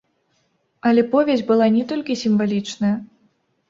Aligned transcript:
Але 0.89 1.03
повязь 1.13 1.45
была 1.53 1.71
не 1.79 1.87
толькі 1.95 2.19
сімвалічная. 2.25 2.95